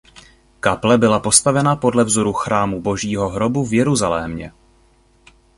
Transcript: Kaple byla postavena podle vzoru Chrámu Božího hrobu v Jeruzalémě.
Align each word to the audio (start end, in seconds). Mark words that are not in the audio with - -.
Kaple 0.59 0.97
byla 0.97 1.19
postavena 1.19 1.75
podle 1.75 2.03
vzoru 2.03 2.33
Chrámu 2.33 2.81
Božího 2.81 3.29
hrobu 3.29 3.65
v 3.65 3.73
Jeruzalémě. 3.73 4.51